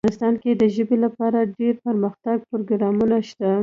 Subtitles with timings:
[0.03, 3.51] افغانستان کې د ژبې لپاره دپرمختیا پروګرامونه شته.